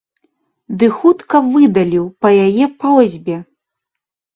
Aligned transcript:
Ды 0.79 0.85
хутка 1.01 1.37
выдаліў 1.51 2.11
па 2.23 2.29
яе 2.49 2.65
просьбе. 2.83 3.43